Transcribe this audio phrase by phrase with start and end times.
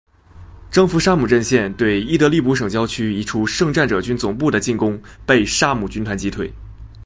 [0.71, 6.51] 征服沙姆阵线对伊德利卜省郊区一处圣战者军总部的进攻被沙姆军团击退。